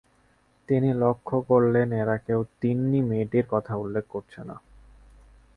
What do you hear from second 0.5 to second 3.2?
তিনি লক্ষ করলেন, এরা কেউ তিন্নি